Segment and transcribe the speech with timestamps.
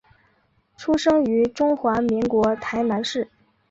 [0.77, 3.29] 出生于中华民国台南市。